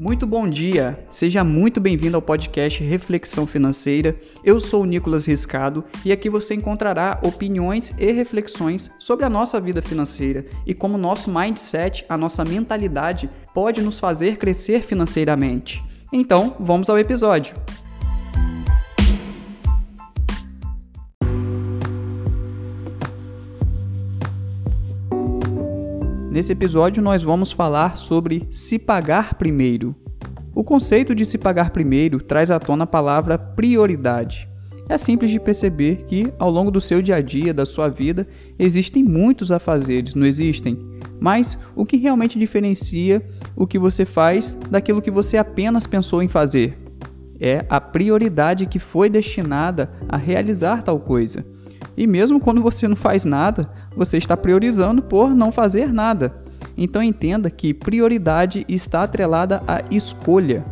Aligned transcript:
Muito 0.00 0.26
bom 0.26 0.48
dia, 0.48 0.98
seja 1.08 1.44
muito 1.44 1.78
bem-vindo 1.78 2.16
ao 2.16 2.22
podcast 2.22 2.82
Reflexão 2.82 3.46
Financeira. 3.46 4.18
Eu 4.42 4.58
sou 4.58 4.82
o 4.82 4.86
Nicolas 4.86 5.26
Riscado 5.26 5.84
e 6.02 6.10
aqui 6.10 6.30
você 6.30 6.54
encontrará 6.54 7.20
opiniões 7.22 7.92
e 7.98 8.10
reflexões 8.10 8.90
sobre 8.98 9.26
a 9.26 9.28
nossa 9.28 9.60
vida 9.60 9.82
financeira 9.82 10.46
e 10.66 10.72
como 10.72 10.96
nosso 10.96 11.30
mindset, 11.30 12.06
a 12.08 12.16
nossa 12.16 12.42
mentalidade, 12.46 13.28
pode 13.52 13.82
nos 13.82 14.00
fazer 14.00 14.38
crescer 14.38 14.80
financeiramente. 14.80 15.84
Então, 16.10 16.56
vamos 16.58 16.88
ao 16.88 16.98
episódio. 16.98 17.54
Nesse 26.30 26.52
episódio, 26.52 27.02
nós 27.02 27.24
vamos 27.24 27.50
falar 27.50 27.98
sobre 27.98 28.46
se 28.52 28.78
pagar 28.78 29.34
primeiro. 29.34 29.96
O 30.54 30.62
conceito 30.62 31.12
de 31.12 31.26
se 31.26 31.36
pagar 31.36 31.70
primeiro 31.70 32.20
traz 32.20 32.52
à 32.52 32.60
tona 32.60 32.84
a 32.84 32.86
palavra 32.86 33.36
prioridade. 33.36 34.48
É 34.88 34.96
simples 34.96 35.32
de 35.32 35.40
perceber 35.40 36.04
que, 36.06 36.32
ao 36.38 36.48
longo 36.48 36.70
do 36.70 36.80
seu 36.80 37.02
dia 37.02 37.16
a 37.16 37.20
dia, 37.20 37.52
da 37.52 37.66
sua 37.66 37.88
vida, 37.88 38.28
existem 38.56 39.02
muitos 39.02 39.50
afazeres, 39.50 40.14
não 40.14 40.24
existem? 40.24 40.78
Mas 41.18 41.58
o 41.74 41.84
que 41.84 41.96
realmente 41.96 42.38
diferencia 42.38 43.26
o 43.56 43.66
que 43.66 43.78
você 43.78 44.04
faz 44.04 44.54
daquilo 44.70 45.02
que 45.02 45.10
você 45.10 45.36
apenas 45.36 45.84
pensou 45.84 46.22
em 46.22 46.28
fazer? 46.28 46.78
É 47.40 47.66
a 47.68 47.80
prioridade 47.80 48.66
que 48.66 48.78
foi 48.78 49.10
destinada 49.10 49.90
a 50.08 50.16
realizar 50.16 50.84
tal 50.84 51.00
coisa. 51.00 51.44
E 51.96 52.06
mesmo 52.06 52.40
quando 52.40 52.62
você 52.62 52.88
não 52.88 52.96
faz 52.96 53.24
nada, 53.24 53.68
você 54.00 54.16
está 54.16 54.34
priorizando 54.34 55.02
por 55.02 55.34
não 55.34 55.52
fazer 55.52 55.92
nada. 55.92 56.32
Então 56.74 57.02
entenda 57.02 57.50
que 57.50 57.74
prioridade 57.74 58.64
está 58.66 59.02
atrelada 59.02 59.62
à 59.68 59.82
escolha. 59.90 60.64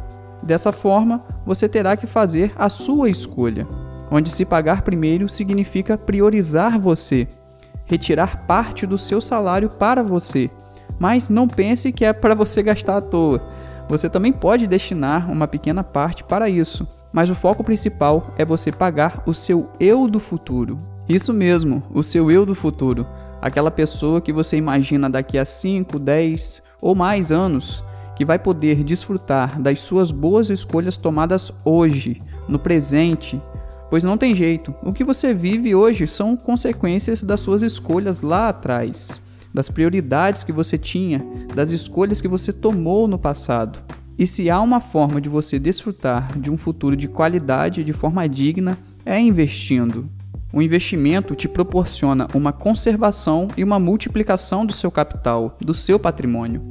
Dessa 0.42 0.72
forma, 0.72 1.22
você 1.44 1.68
terá 1.68 1.94
que 1.94 2.06
fazer 2.06 2.54
a 2.56 2.70
sua 2.70 3.10
escolha, 3.10 3.66
onde 4.10 4.30
se 4.30 4.46
pagar 4.46 4.80
primeiro 4.80 5.28
significa 5.28 5.98
priorizar 5.98 6.80
você, 6.80 7.28
retirar 7.84 8.46
parte 8.46 8.86
do 8.86 8.96
seu 8.96 9.20
salário 9.20 9.68
para 9.68 10.02
você. 10.02 10.50
Mas 10.98 11.28
não 11.28 11.46
pense 11.46 11.92
que 11.92 12.06
é 12.06 12.14
para 12.14 12.34
você 12.34 12.62
gastar 12.62 12.96
à 12.96 13.00
toa. 13.02 13.42
Você 13.90 14.08
também 14.08 14.32
pode 14.32 14.66
destinar 14.66 15.30
uma 15.30 15.46
pequena 15.46 15.84
parte 15.84 16.24
para 16.24 16.48
isso, 16.48 16.88
mas 17.12 17.28
o 17.28 17.34
foco 17.34 17.62
principal 17.62 18.32
é 18.38 18.44
você 18.44 18.72
pagar 18.72 19.22
o 19.26 19.34
seu 19.34 19.68
eu 19.78 20.08
do 20.08 20.18
futuro. 20.18 20.97
Isso 21.08 21.32
mesmo, 21.32 21.82
o 21.90 22.02
seu 22.02 22.30
eu 22.30 22.44
do 22.44 22.54
futuro. 22.54 23.06
Aquela 23.40 23.70
pessoa 23.70 24.20
que 24.20 24.32
você 24.32 24.58
imagina 24.58 25.08
daqui 25.08 25.38
a 25.38 25.44
5, 25.44 25.98
10 25.98 26.62
ou 26.82 26.94
mais 26.94 27.32
anos 27.32 27.82
que 28.14 28.26
vai 28.26 28.38
poder 28.38 28.84
desfrutar 28.84 29.58
das 29.60 29.80
suas 29.80 30.10
boas 30.10 30.50
escolhas 30.50 30.96
tomadas 30.96 31.52
hoje, 31.64 32.20
no 32.48 32.58
presente, 32.58 33.40
pois 33.88 34.04
não 34.04 34.18
tem 34.18 34.34
jeito. 34.34 34.74
O 34.82 34.92
que 34.92 35.04
você 35.04 35.32
vive 35.32 35.74
hoje 35.74 36.06
são 36.06 36.36
consequências 36.36 37.22
das 37.22 37.40
suas 37.40 37.62
escolhas 37.62 38.20
lá 38.20 38.48
atrás, 38.48 39.22
das 39.54 39.68
prioridades 39.68 40.42
que 40.42 40.52
você 40.52 40.76
tinha, 40.76 41.24
das 41.54 41.70
escolhas 41.70 42.20
que 42.20 42.28
você 42.28 42.52
tomou 42.52 43.08
no 43.08 43.18
passado. 43.18 43.78
E 44.18 44.26
se 44.26 44.50
há 44.50 44.60
uma 44.60 44.80
forma 44.80 45.20
de 45.20 45.28
você 45.28 45.58
desfrutar 45.58 46.36
de 46.38 46.50
um 46.50 46.56
futuro 46.56 46.96
de 46.96 47.06
qualidade 47.06 47.84
de 47.84 47.92
forma 47.92 48.28
digna, 48.28 48.76
é 49.06 49.18
investindo. 49.18 50.17
O 50.50 50.62
investimento 50.62 51.34
te 51.34 51.46
proporciona 51.46 52.26
uma 52.34 52.54
conservação 52.54 53.48
e 53.54 53.62
uma 53.62 53.78
multiplicação 53.78 54.64
do 54.64 54.72
seu 54.72 54.90
capital, 54.90 55.58
do 55.60 55.74
seu 55.74 55.98
patrimônio, 55.98 56.62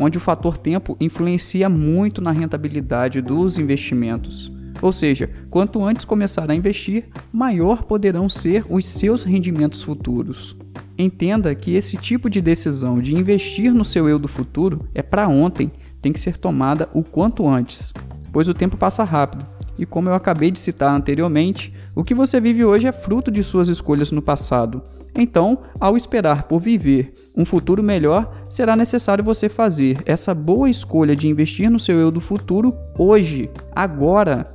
onde 0.00 0.16
o 0.16 0.20
fator 0.20 0.56
tempo 0.56 0.96
influencia 1.00 1.68
muito 1.68 2.20
na 2.20 2.30
rentabilidade 2.30 3.20
dos 3.20 3.58
investimentos. 3.58 4.52
Ou 4.80 4.92
seja, 4.92 5.28
quanto 5.50 5.82
antes 5.82 6.04
começar 6.04 6.48
a 6.48 6.54
investir, 6.54 7.08
maior 7.32 7.82
poderão 7.82 8.28
ser 8.28 8.64
os 8.70 8.86
seus 8.86 9.24
rendimentos 9.24 9.82
futuros. 9.82 10.56
Entenda 10.96 11.52
que 11.56 11.74
esse 11.74 11.96
tipo 11.96 12.30
de 12.30 12.40
decisão 12.40 13.00
de 13.00 13.16
investir 13.16 13.74
no 13.74 13.84
seu 13.84 14.08
eu 14.08 14.18
do 14.18 14.28
futuro 14.28 14.88
é 14.94 15.02
para 15.02 15.26
ontem, 15.26 15.72
tem 16.00 16.12
que 16.12 16.20
ser 16.20 16.36
tomada 16.36 16.88
o 16.94 17.02
quanto 17.02 17.48
antes, 17.48 17.92
pois 18.30 18.46
o 18.46 18.54
tempo 18.54 18.76
passa 18.76 19.02
rápido. 19.02 19.53
E 19.78 19.84
como 19.84 20.08
eu 20.08 20.14
acabei 20.14 20.50
de 20.50 20.60
citar 20.60 20.94
anteriormente, 20.94 21.72
o 21.94 22.04
que 22.04 22.14
você 22.14 22.40
vive 22.40 22.64
hoje 22.64 22.86
é 22.86 22.92
fruto 22.92 23.30
de 23.30 23.42
suas 23.42 23.68
escolhas 23.68 24.10
no 24.10 24.22
passado. 24.22 24.82
Então, 25.16 25.58
ao 25.78 25.96
esperar 25.96 26.44
por 26.44 26.60
viver 26.60 27.14
um 27.36 27.44
futuro 27.44 27.82
melhor, 27.82 28.44
será 28.48 28.74
necessário 28.74 29.22
você 29.22 29.48
fazer 29.48 29.98
essa 30.04 30.34
boa 30.34 30.68
escolha 30.68 31.14
de 31.14 31.28
investir 31.28 31.70
no 31.70 31.78
seu 31.78 31.98
eu 31.98 32.10
do 32.10 32.20
futuro 32.20 32.74
hoje, 32.98 33.50
agora. 33.74 34.52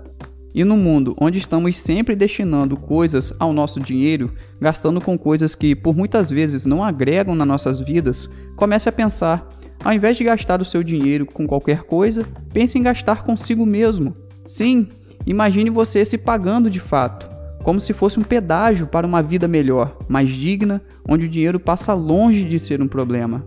E 0.53 0.63
no 0.63 0.75
mundo 0.75 1.16
onde 1.22 1.38
estamos 1.38 1.78
sempre 1.78 2.16
destinando 2.16 2.75
coisas 2.75 3.34
ao 3.40 3.53
nosso 3.53 3.79
dinheiro, 3.79 4.34
gastando 4.59 5.00
com 5.00 5.18
coisas 5.18 5.53
que 5.56 5.75
por 5.75 5.96
muitas 5.96 6.29
vezes 6.29 6.66
não 6.66 6.84
agregam 6.84 7.35
nas 7.35 7.47
nossas 7.47 7.79
vidas, 7.79 8.29
comece 8.56 8.90
a 8.90 8.91
pensar: 8.91 9.47
ao 9.84 9.94
invés 9.94 10.18
de 10.18 10.24
gastar 10.24 10.62
o 10.62 10.66
seu 10.66 10.84
dinheiro 10.84 11.25
com 11.25 11.47
qualquer 11.47 11.84
coisa, 11.84 12.25
pense 12.52 12.78
em 12.78 12.84
gastar 12.84 13.24
consigo 13.24 13.66
mesmo. 13.66 14.16
Sim, 14.46 14.88
Imagine 15.25 15.69
você 15.69 16.03
se 16.06 16.18
pagando 16.18 16.69
de 16.69 16.80
fato, 16.80 17.30
como 17.63 17.80
se 17.80 17.94
fosse 17.94 18.19
um 18.19 18.24
pedágio 18.24 18.88
para 18.88 19.06
uma 19.06 19.22
vida 19.22 19.47
melhor, 19.47 19.97
mais 20.07 20.30
digna, 20.30 20.81
onde 21.07 21.25
o 21.25 21.30
dinheiro 21.30 21.59
passa 21.59 21.94
longe 21.94 22.44
de 22.44 22.59
ser 22.59 22.81
um 22.81 22.88
problema. 22.88 23.46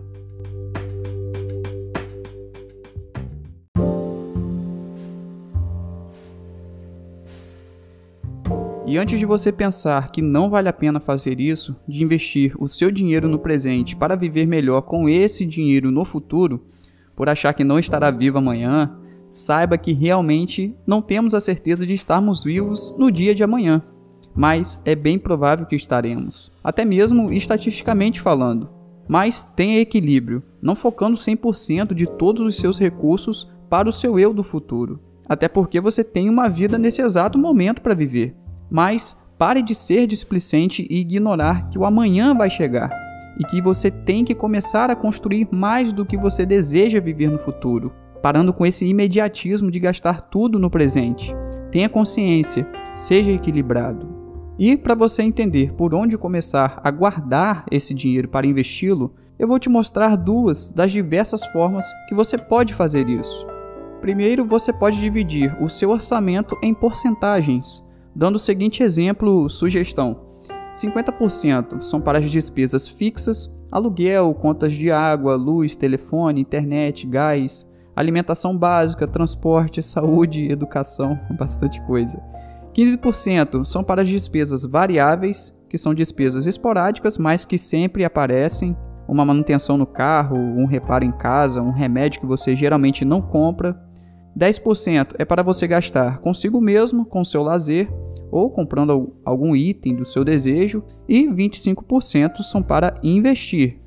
E 8.85 8.97
antes 8.97 9.17
de 9.17 9.25
você 9.25 9.51
pensar 9.51 10.11
que 10.11 10.21
não 10.21 10.51
vale 10.51 10.69
a 10.69 10.73
pena 10.73 10.99
fazer 10.99 11.39
isso, 11.39 11.75
de 11.87 12.03
investir 12.03 12.53
o 12.59 12.67
seu 12.67 12.91
dinheiro 12.91 13.27
no 13.27 13.39
presente 13.39 13.95
para 13.95 14.15
viver 14.15 14.45
melhor 14.45 14.81
com 14.81 15.09
esse 15.09 15.47
dinheiro 15.47 15.89
no 15.89 16.05
futuro, 16.05 16.63
por 17.15 17.27
achar 17.27 17.53
que 17.53 17.63
não 17.63 17.79
estará 17.79 18.11
vivo 18.11 18.37
amanhã, 18.37 18.95
saiba 19.33 19.79
que 19.79 19.93
realmente 19.93 20.75
não 20.85 21.01
temos 21.01 21.33
a 21.33 21.39
certeza 21.39 21.87
de 21.87 21.93
estarmos 21.93 22.43
vivos 22.43 22.93
no 22.99 23.11
dia 23.11 23.33
de 23.33 23.43
amanhã, 23.43 23.81
mas 24.35 24.79
é 24.85 24.93
bem 24.93 25.17
provável 25.17 25.65
que 25.65 25.75
estaremos, 25.75 26.51
até 26.63 26.85
mesmo 26.85 27.33
estatisticamente 27.33 28.21
falando. 28.21 28.69
Mas 29.07 29.43
tenha 29.55 29.81
equilíbrio, 29.81 30.43
não 30.61 30.75
focando 30.75 31.17
100% 31.17 31.95
de 31.95 32.05
todos 32.05 32.45
os 32.45 32.57
seus 32.57 32.77
recursos 32.77 33.51
para 33.67 33.89
o 33.89 33.91
seu 33.91 34.19
eu 34.19 34.35
do 34.35 34.43
futuro, 34.43 34.99
até 35.27 35.47
porque 35.47 35.81
você 35.81 36.03
tem 36.03 36.29
uma 36.29 36.47
vida 36.47 36.77
nesse 36.77 37.01
exato 37.01 37.37
momento 37.39 37.81
para 37.81 37.95
viver. 37.95 38.35
Mas 38.69 39.19
pare 39.35 39.63
de 39.63 39.73
ser 39.73 40.05
displicente 40.05 40.85
e 40.91 40.99
ignorar 40.99 41.69
que 41.71 41.79
o 41.79 41.85
amanhã 41.85 42.35
vai 42.35 42.51
chegar 42.51 42.91
e 43.39 43.43
que 43.45 43.63
você 43.63 43.89
tem 43.89 44.23
que 44.23 44.35
começar 44.35 44.91
a 44.91 44.95
construir 44.95 45.47
mais 45.51 45.91
do 45.91 46.05
que 46.05 46.15
você 46.15 46.45
deseja 46.45 46.99
viver 46.99 47.31
no 47.31 47.39
futuro 47.39 47.91
parando 48.23 48.53
com 48.53 48.65
esse 48.65 48.85
imediatismo 48.85 49.69
de 49.69 49.81
gastar 49.81 50.21
tudo 50.21 50.57
no 50.57 50.69
presente. 50.69 51.35
Tenha 51.69 51.89
consciência, 51.89 52.65
seja 52.95 53.31
equilibrado. 53.31 54.07
E 54.57 54.77
para 54.77 54.95
você 54.95 55.23
entender 55.23 55.73
por 55.73 55.93
onde 55.93 56.17
começar 56.17 56.79
a 56.81 56.89
guardar 56.89 57.65
esse 57.69 57.93
dinheiro 57.93 58.29
para 58.29 58.47
investi-lo, 58.47 59.13
eu 59.37 59.45
vou 59.45 59.59
te 59.59 59.67
mostrar 59.67 60.15
duas 60.15 60.69
das 60.69 60.93
diversas 60.93 61.45
formas 61.47 61.85
que 62.07 62.15
você 62.15 62.37
pode 62.37 62.73
fazer 62.73 63.09
isso. 63.09 63.45
Primeiro, 63.99 64.45
você 64.45 64.71
pode 64.71 65.01
dividir 65.01 65.53
o 65.61 65.67
seu 65.67 65.89
orçamento 65.89 66.57
em 66.63 66.73
porcentagens, 66.73 67.85
dando 68.15 68.35
o 68.35 68.39
seguinte 68.39 68.81
exemplo, 68.83 69.49
sugestão: 69.49 70.21
50% 70.73 71.81
são 71.81 71.99
para 71.99 72.19
as 72.19 72.31
despesas 72.31 72.87
fixas, 72.87 73.53
aluguel, 73.69 74.33
contas 74.33 74.71
de 74.71 74.89
água, 74.89 75.35
luz, 75.35 75.75
telefone, 75.75 76.39
internet, 76.39 77.05
gás, 77.05 77.67
alimentação 77.95 78.57
básica, 78.57 79.07
transporte, 79.07 79.81
saúde, 79.81 80.51
educação, 80.51 81.19
bastante 81.37 81.81
coisa. 81.85 82.21
15% 82.73 83.63
são 83.65 83.83
para 83.83 84.01
as 84.01 84.07
despesas 84.07 84.63
variáveis, 84.63 85.55
que 85.69 85.77
são 85.77 85.93
despesas 85.93 86.47
esporádicas, 86.47 87.17
mas 87.17 87.45
que 87.45 87.57
sempre 87.57 88.03
aparecem, 88.03 88.75
uma 89.07 89.25
manutenção 89.25 89.77
no 89.77 89.85
carro, 89.85 90.37
um 90.37 90.65
reparo 90.65 91.03
em 91.03 91.11
casa, 91.11 91.61
um 91.61 91.71
remédio 91.71 92.21
que 92.21 92.25
você 92.25 92.55
geralmente 92.55 93.03
não 93.03 93.21
compra. 93.21 93.79
10% 94.37 95.15
é 95.19 95.25
para 95.25 95.43
você 95.43 95.67
gastar 95.67 96.19
consigo 96.19 96.59
mesmo, 96.59 97.05
com 97.05 97.23
seu 97.23 97.43
lazer, 97.43 97.91
ou 98.31 98.49
comprando 98.49 99.13
algum 99.23 99.55
item 99.55 99.95
do 99.95 100.05
seu 100.05 100.23
desejo, 100.23 100.83
e 101.07 101.27
25% 101.27 102.37
são 102.37 102.63
para 102.63 102.95
investir. 103.03 103.79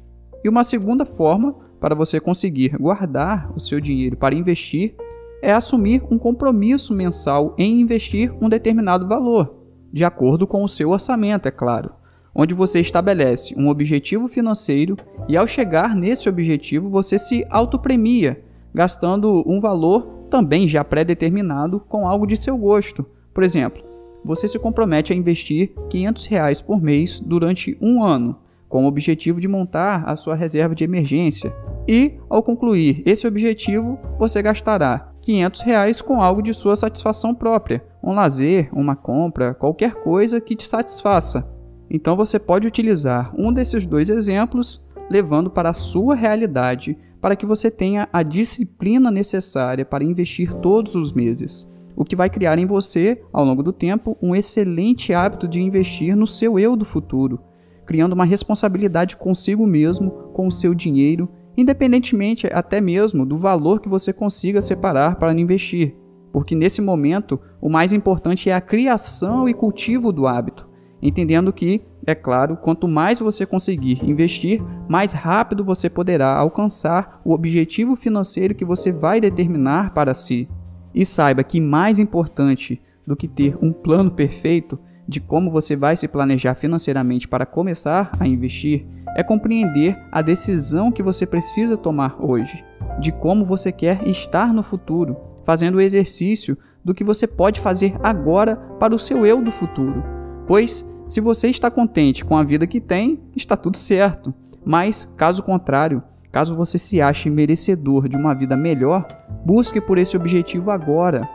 E 0.44 0.48
uma 0.48 0.62
segunda 0.62 1.04
forma 1.04 1.56
para 1.80 1.94
você 1.94 2.20
conseguir 2.20 2.76
guardar 2.78 3.52
o 3.54 3.60
seu 3.60 3.80
dinheiro 3.80 4.16
para 4.16 4.34
investir 4.34 4.94
é 5.42 5.52
assumir 5.52 6.02
um 6.10 6.18
compromisso 6.18 6.94
mensal 6.94 7.54
em 7.58 7.80
investir 7.80 8.32
um 8.40 8.48
determinado 8.48 9.06
valor, 9.06 9.54
de 9.92 10.04
acordo 10.04 10.46
com 10.46 10.64
o 10.64 10.68
seu 10.68 10.90
orçamento, 10.90 11.46
é 11.46 11.50
claro, 11.50 11.92
onde 12.34 12.54
você 12.54 12.80
estabelece 12.80 13.54
um 13.56 13.68
objetivo 13.68 14.28
financeiro 14.28 14.96
e 15.28 15.36
ao 15.36 15.46
chegar 15.46 15.94
nesse 15.94 16.28
objetivo 16.28 16.90
você 16.90 17.18
se 17.18 17.46
autopremia, 17.48 18.42
gastando 18.74 19.42
um 19.46 19.60
valor 19.60 20.26
também 20.30 20.68
já 20.68 20.84
pré-determinado 20.84 21.80
com 21.80 22.06
algo 22.06 22.26
de 22.26 22.36
seu 22.36 22.58
gosto. 22.58 23.06
Por 23.32 23.42
exemplo, 23.42 23.82
você 24.24 24.48
se 24.48 24.58
compromete 24.58 25.12
a 25.12 25.16
investir 25.16 25.72
500 25.88 26.26
reais 26.26 26.60
por 26.60 26.82
mês 26.82 27.20
durante 27.20 27.76
um 27.80 28.02
ano, 28.02 28.36
com 28.68 28.84
o 28.84 28.88
objetivo 28.88 29.40
de 29.40 29.48
montar 29.48 30.04
a 30.06 30.16
sua 30.16 30.34
reserva 30.34 30.74
de 30.74 30.84
emergência. 30.84 31.54
E, 31.88 32.14
ao 32.28 32.42
concluir 32.42 33.02
esse 33.06 33.26
objetivo, 33.26 33.98
você 34.18 34.42
gastará 34.42 35.12
500 35.22 35.60
reais 35.60 36.02
com 36.02 36.20
algo 36.20 36.42
de 36.42 36.52
sua 36.52 36.76
satisfação 36.76 37.34
própria, 37.34 37.84
um 38.02 38.12
lazer, 38.12 38.68
uma 38.72 38.96
compra, 38.96 39.54
qualquer 39.54 39.94
coisa 39.94 40.40
que 40.40 40.56
te 40.56 40.66
satisfaça. 40.66 41.48
Então 41.88 42.16
você 42.16 42.38
pode 42.38 42.66
utilizar 42.66 43.32
um 43.36 43.52
desses 43.52 43.86
dois 43.86 44.08
exemplos, 44.08 44.84
levando 45.08 45.50
para 45.50 45.70
a 45.70 45.74
sua 45.74 46.14
realidade, 46.14 46.98
para 47.20 47.36
que 47.36 47.46
você 47.46 47.70
tenha 47.70 48.08
a 48.12 48.22
disciplina 48.22 49.10
necessária 49.10 49.84
para 49.84 50.04
investir 50.04 50.52
todos 50.54 50.94
os 50.94 51.12
meses 51.12 51.68
o 51.96 52.04
que 52.04 52.14
vai 52.14 52.28
criar 52.28 52.58
em 52.58 52.66
você, 52.66 53.22
ao 53.32 53.44
longo 53.44 53.62
do 53.62 53.72
tempo, 53.72 54.16
um 54.20 54.36
excelente 54.36 55.14
hábito 55.14 55.48
de 55.48 55.60
investir 55.60 56.14
no 56.14 56.26
seu 56.26 56.58
eu 56.58 56.76
do 56.76 56.84
futuro, 56.84 57.40
criando 57.86 58.12
uma 58.12 58.24
responsabilidade 58.24 59.16
consigo 59.16 59.66
mesmo, 59.66 60.10
com 60.34 60.48
o 60.48 60.52
seu 60.52 60.74
dinheiro, 60.74 61.28
independentemente 61.56 62.46
até 62.48 62.80
mesmo 62.80 63.24
do 63.24 63.38
valor 63.38 63.80
que 63.80 63.88
você 63.88 64.12
consiga 64.12 64.60
separar 64.60 65.16
para 65.16 65.32
investir. 65.32 65.94
Porque 66.32 66.54
nesse 66.54 66.82
momento, 66.82 67.40
o 67.62 67.70
mais 67.70 67.92
importante 67.92 68.50
é 68.50 68.54
a 68.54 68.60
criação 68.60 69.48
e 69.48 69.54
cultivo 69.54 70.12
do 70.12 70.26
hábito, 70.26 70.68
entendendo 71.00 71.52
que, 71.52 71.82
é 72.06 72.14
claro, 72.14 72.56
quanto 72.56 72.86
mais 72.86 73.18
você 73.18 73.46
conseguir 73.46 74.04
investir, 74.04 74.62
mais 74.88 75.12
rápido 75.12 75.64
você 75.64 75.88
poderá 75.88 76.36
alcançar 76.36 77.20
o 77.24 77.32
objetivo 77.32 77.96
financeiro 77.96 78.54
que 78.54 78.64
você 78.64 78.92
vai 78.92 79.20
determinar 79.20 79.94
para 79.94 80.12
si. 80.12 80.48
E 80.94 81.06
saiba 81.06 81.42
que 81.42 81.60
mais 81.60 81.98
importante 81.98 82.82
do 83.06 83.16
que 83.16 83.28
ter 83.28 83.56
um 83.62 83.72
plano 83.72 84.10
perfeito 84.10 84.78
de 85.08 85.20
como 85.20 85.50
você 85.50 85.76
vai 85.76 85.96
se 85.96 86.08
planejar 86.08 86.54
financeiramente 86.54 87.28
para 87.28 87.46
começar 87.46 88.10
a 88.18 88.26
investir 88.26 88.86
é 89.16 89.22
compreender 89.22 89.98
a 90.12 90.20
decisão 90.20 90.92
que 90.92 91.02
você 91.02 91.24
precisa 91.24 91.76
tomar 91.76 92.16
hoje, 92.18 92.64
de 93.00 93.12
como 93.12 93.44
você 93.44 93.72
quer 93.72 94.06
estar 94.06 94.52
no 94.52 94.62
futuro, 94.62 95.16
fazendo 95.44 95.76
o 95.76 95.80
exercício 95.80 96.56
do 96.84 96.94
que 96.94 97.04
você 97.04 97.26
pode 97.26 97.60
fazer 97.60 97.94
agora 98.02 98.56
para 98.78 98.94
o 98.94 98.98
seu 98.98 99.24
eu 99.24 99.42
do 99.42 99.50
futuro. 99.50 100.02
Pois, 100.46 100.88
se 101.06 101.20
você 101.20 101.48
está 101.48 101.70
contente 101.70 102.24
com 102.24 102.36
a 102.36 102.42
vida 102.42 102.66
que 102.66 102.80
tem, 102.80 103.20
está 103.34 103.56
tudo 103.56 103.76
certo. 103.76 104.34
Mas, 104.64 105.04
caso 105.16 105.42
contrário, 105.42 106.02
Caso 106.36 106.54
você 106.54 106.76
se 106.76 107.00
ache 107.00 107.30
merecedor 107.30 108.10
de 108.10 108.14
uma 108.14 108.34
vida 108.34 108.54
melhor, 108.54 109.08
busque 109.42 109.80
por 109.80 109.96
esse 109.96 110.18
objetivo 110.18 110.70
agora. 110.70 111.26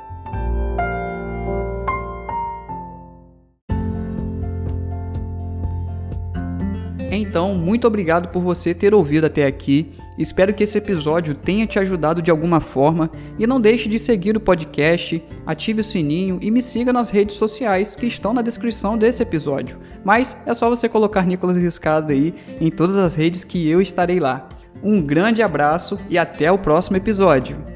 Então, 7.13 7.53
muito 7.53 7.85
obrigado 7.85 8.29
por 8.29 8.41
você 8.41 8.73
ter 8.73 8.93
ouvido 8.93 9.25
até 9.25 9.45
aqui. 9.45 9.91
Espero 10.17 10.53
que 10.53 10.63
esse 10.63 10.77
episódio 10.77 11.35
tenha 11.35 11.67
te 11.67 11.77
ajudado 11.77 12.21
de 12.21 12.31
alguma 12.31 12.61
forma 12.61 13.11
e 13.37 13.45
não 13.45 13.59
deixe 13.59 13.89
de 13.89 13.99
seguir 13.99 14.37
o 14.37 14.39
podcast, 14.39 15.21
ative 15.45 15.81
o 15.81 15.83
sininho 15.83 16.39
e 16.41 16.49
me 16.49 16.61
siga 16.61 16.93
nas 16.93 17.09
redes 17.09 17.35
sociais 17.35 17.95
que 17.95 18.05
estão 18.05 18.33
na 18.33 18.41
descrição 18.41 18.97
desse 18.97 19.21
episódio. 19.21 19.77
Mas 20.05 20.37
é 20.45 20.53
só 20.53 20.69
você 20.69 20.87
colocar 20.87 21.25
Nicolas 21.25 21.57
Riscado 21.57 22.13
aí 22.13 22.33
em 22.61 22.71
todas 22.71 22.97
as 22.97 23.13
redes 23.13 23.43
que 23.43 23.67
eu 23.67 23.81
estarei 23.81 24.19
lá. 24.19 24.47
Um 24.81 25.01
grande 25.01 25.41
abraço 25.41 25.99
e 26.09 26.17
até 26.17 26.49
o 26.51 26.57
próximo 26.57 26.97
episódio. 26.97 27.70